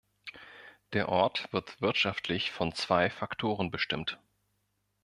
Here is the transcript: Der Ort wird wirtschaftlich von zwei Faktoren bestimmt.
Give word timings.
Der 0.93 1.09
Ort 1.09 1.53
wird 1.53 1.79
wirtschaftlich 1.79 2.49
von 2.51 2.73
zwei 2.73 3.11
Faktoren 3.11 3.69
bestimmt. 3.69 4.19